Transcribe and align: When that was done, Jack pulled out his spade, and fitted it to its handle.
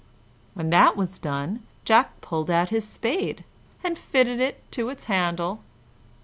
When 0.55 0.71
that 0.71 0.97
was 0.97 1.19
done, 1.19 1.59
Jack 1.85 2.21
pulled 2.21 2.49
out 2.49 2.69
his 2.71 2.87
spade, 2.87 3.43
and 3.83 3.99
fitted 3.99 4.39
it 4.39 4.63
to 4.71 4.89
its 4.89 5.05
handle. 5.05 5.61